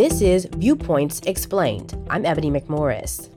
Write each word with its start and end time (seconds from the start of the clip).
This 0.00 0.22
is 0.22 0.48
Viewpoints 0.56 1.20
Explained. 1.26 1.94
I'm 2.08 2.24
Ebony 2.24 2.50
McMorris. 2.50 3.28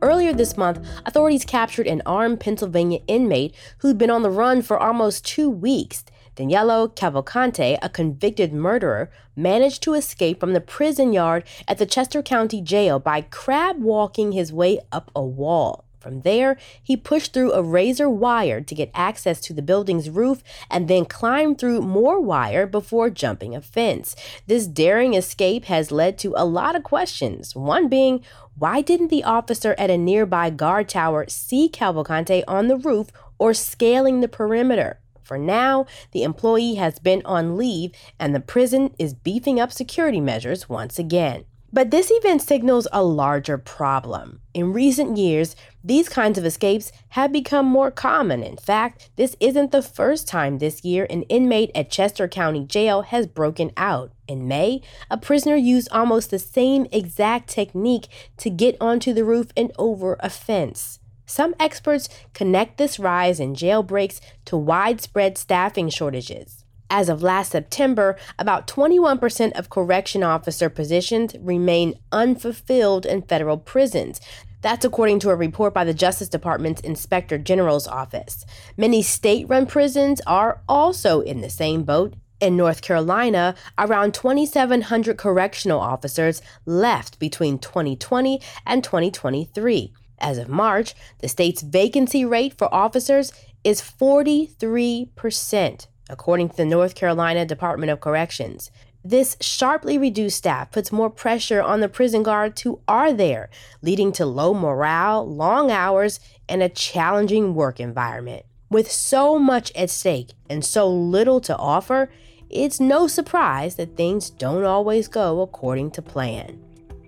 Earlier 0.00 0.32
this 0.32 0.56
month, 0.56 0.78
authorities 1.04 1.44
captured 1.44 1.86
an 1.86 2.00
armed 2.06 2.40
Pennsylvania 2.40 3.00
inmate 3.06 3.54
who'd 3.80 3.98
been 3.98 4.08
on 4.08 4.22
the 4.22 4.30
run 4.30 4.62
for 4.62 4.78
almost 4.78 5.26
two 5.26 5.50
weeks. 5.50 6.06
Danilo 6.34 6.88
Cavalcante, 6.88 7.76
a 7.82 7.90
convicted 7.90 8.54
murderer, 8.54 9.10
managed 9.36 9.82
to 9.82 9.92
escape 9.92 10.40
from 10.40 10.54
the 10.54 10.60
prison 10.62 11.12
yard 11.12 11.44
at 11.68 11.76
the 11.76 11.84
Chester 11.84 12.22
County 12.22 12.62
Jail 12.62 12.98
by 12.98 13.20
crab 13.20 13.82
walking 13.82 14.32
his 14.32 14.54
way 14.54 14.80
up 14.90 15.10
a 15.14 15.22
wall. 15.22 15.85
From 16.06 16.20
there, 16.20 16.56
he 16.80 16.96
pushed 16.96 17.32
through 17.32 17.52
a 17.52 17.64
razor 17.64 18.08
wire 18.08 18.60
to 18.60 18.74
get 18.76 18.92
access 18.94 19.40
to 19.40 19.52
the 19.52 19.60
building's 19.60 20.08
roof 20.08 20.40
and 20.70 20.86
then 20.86 21.04
climbed 21.04 21.58
through 21.58 21.80
more 21.80 22.20
wire 22.20 22.64
before 22.64 23.10
jumping 23.10 23.56
a 23.56 23.60
fence. 23.60 24.14
This 24.46 24.68
daring 24.68 25.14
escape 25.14 25.64
has 25.64 25.90
led 25.90 26.16
to 26.18 26.32
a 26.36 26.44
lot 26.44 26.76
of 26.76 26.84
questions. 26.84 27.56
One 27.56 27.88
being, 27.88 28.24
why 28.54 28.82
didn't 28.82 29.08
the 29.08 29.24
officer 29.24 29.74
at 29.76 29.90
a 29.90 29.98
nearby 29.98 30.50
guard 30.50 30.88
tower 30.88 31.26
see 31.28 31.68
Cavalcante 31.68 32.44
on 32.46 32.68
the 32.68 32.76
roof 32.76 33.08
or 33.36 33.52
scaling 33.52 34.20
the 34.20 34.28
perimeter? 34.28 35.00
For 35.24 35.38
now, 35.38 35.86
the 36.12 36.22
employee 36.22 36.76
has 36.76 37.00
been 37.00 37.22
on 37.24 37.56
leave 37.56 37.90
and 38.20 38.32
the 38.32 38.38
prison 38.38 38.94
is 38.96 39.12
beefing 39.12 39.58
up 39.58 39.72
security 39.72 40.20
measures 40.20 40.68
once 40.68 41.00
again. 41.00 41.46
But 41.72 41.90
this 41.90 42.10
event 42.10 42.42
signals 42.42 42.86
a 42.92 43.02
larger 43.02 43.58
problem. 43.58 44.40
In 44.54 44.72
recent 44.72 45.18
years, 45.18 45.56
these 45.82 46.08
kinds 46.08 46.38
of 46.38 46.44
escapes 46.44 46.92
have 47.10 47.32
become 47.32 47.66
more 47.66 47.90
common. 47.90 48.42
In 48.42 48.56
fact, 48.56 49.10
this 49.16 49.36
isn't 49.40 49.72
the 49.72 49.82
first 49.82 50.28
time 50.28 50.58
this 50.58 50.84
year 50.84 51.06
an 51.10 51.22
inmate 51.24 51.70
at 51.74 51.90
Chester 51.90 52.28
County 52.28 52.64
Jail 52.64 53.02
has 53.02 53.26
broken 53.26 53.72
out. 53.76 54.12
In 54.28 54.48
May, 54.48 54.80
a 55.10 55.18
prisoner 55.18 55.56
used 55.56 55.88
almost 55.90 56.30
the 56.30 56.38
same 56.38 56.86
exact 56.92 57.48
technique 57.48 58.08
to 58.38 58.50
get 58.50 58.76
onto 58.80 59.12
the 59.12 59.24
roof 59.24 59.48
and 59.56 59.72
over 59.78 60.16
a 60.20 60.30
fence. 60.30 61.00
Some 61.26 61.54
experts 61.58 62.08
connect 62.32 62.78
this 62.78 62.98
rise 63.00 63.40
in 63.40 63.54
jailbreaks 63.54 64.20
to 64.46 64.56
widespread 64.56 65.36
staffing 65.36 65.88
shortages. 65.88 66.64
As 66.88 67.08
of 67.08 67.22
last 67.22 67.50
September, 67.50 68.16
about 68.38 68.68
21% 68.68 69.58
of 69.58 69.70
correction 69.70 70.22
officer 70.22 70.70
positions 70.70 71.34
remain 71.40 71.98
unfulfilled 72.12 73.04
in 73.04 73.22
federal 73.22 73.58
prisons. 73.58 74.20
That's 74.62 74.84
according 74.84 75.20
to 75.20 75.30
a 75.30 75.36
report 75.36 75.74
by 75.74 75.84
the 75.84 75.94
Justice 75.94 76.28
Department's 76.28 76.80
Inspector 76.80 77.36
General's 77.38 77.86
office. 77.86 78.44
Many 78.76 79.02
state 79.02 79.48
run 79.48 79.66
prisons 79.66 80.20
are 80.26 80.60
also 80.68 81.20
in 81.20 81.40
the 81.40 81.50
same 81.50 81.84
boat. 81.84 82.14
In 82.38 82.56
North 82.56 82.82
Carolina, 82.82 83.54
around 83.78 84.12
2,700 84.12 85.16
correctional 85.16 85.80
officers 85.80 86.42
left 86.66 87.18
between 87.18 87.58
2020 87.58 88.42
and 88.66 88.84
2023. 88.84 89.92
As 90.18 90.38
of 90.38 90.48
March, 90.48 90.94
the 91.20 91.28
state's 91.28 91.62
vacancy 91.62 92.24
rate 92.24 92.58
for 92.58 92.72
officers 92.74 93.32
is 93.64 93.80
43%, 93.80 95.86
according 96.08 96.50
to 96.50 96.56
the 96.56 96.64
North 96.64 96.94
Carolina 96.94 97.44
Department 97.44 97.90
of 97.90 98.00
Corrections. 98.00 98.70
This 99.04 99.36
sharply 99.40 99.98
reduced 99.98 100.38
staff 100.38 100.72
puts 100.72 100.90
more 100.90 101.10
pressure 101.10 101.62
on 101.62 101.80
the 101.80 101.88
prison 101.88 102.24
guards 102.24 102.62
who 102.62 102.80
are 102.88 103.12
there, 103.12 103.50
leading 103.80 104.10
to 104.12 104.26
low 104.26 104.52
morale, 104.52 105.24
long 105.24 105.70
hours, 105.70 106.18
and 106.48 106.60
a 106.62 106.68
challenging 106.68 107.54
work 107.54 107.78
environment. 107.78 108.44
With 108.68 108.90
so 108.90 109.38
much 109.38 109.70
at 109.76 109.90
stake 109.90 110.32
and 110.50 110.64
so 110.64 110.90
little 110.90 111.40
to 111.42 111.56
offer, 111.56 112.10
it's 112.50 112.80
no 112.80 113.06
surprise 113.06 113.76
that 113.76 113.96
things 113.96 114.28
don't 114.28 114.64
always 114.64 115.06
go 115.06 115.40
according 115.40 115.92
to 115.92 116.02
plan. 116.02 116.60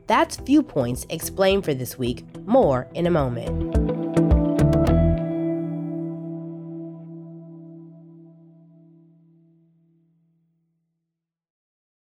That's 0.07 0.37
Viewpoints 0.37 1.05
explained 1.11 1.65
for 1.65 1.75
this 1.75 1.99
week. 1.99 2.25
More 2.47 2.87
in 2.95 3.07
a 3.07 3.11
moment. 3.11 3.98